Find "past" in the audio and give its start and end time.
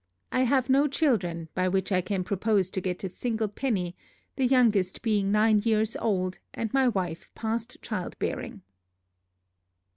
7.35-7.79